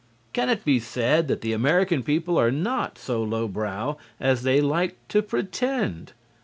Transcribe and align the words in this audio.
Can 0.33 0.49
it 0.49 0.65
be 0.65 0.79
said 0.79 1.27
that 1.27 1.41
the 1.41 1.53
American 1.53 2.01
people 2.01 2.35
are 2.39 2.49
not 2.49 2.97
so 2.97 3.21
low 3.21 3.47
brow 3.47 3.99
as 4.19 4.41
they 4.41 4.59
like 4.59 4.95
to 5.09 5.21
pretend? 5.21 6.13